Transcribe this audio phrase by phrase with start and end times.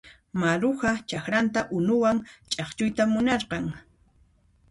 [0.39, 2.17] Maruja chakranta unuwan
[2.51, 3.65] ch'akchuyta munarqan.